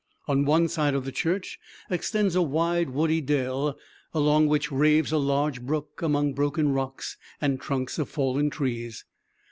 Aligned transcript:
On 0.27 0.45
one 0.45 0.67
side 0.67 0.95
of 0.95 1.05
the 1.05 1.11
church 1.11 1.59
extends 1.91 2.33
a 2.33 2.41
wide 2.41 2.89
woody 2.89 3.21
dell, 3.21 3.77
along 4.15 4.47
which 4.47 4.71
raves 4.71 5.11
a 5.11 5.19
large 5.19 5.61
brook 5.61 6.01
among 6.01 6.33
broken 6.33 6.69
rocks 6.73 7.17
and 7.39 7.61
trunks 7.61 7.99
of 7.99 8.09
fallen 8.09 8.49
trees. 8.49 9.05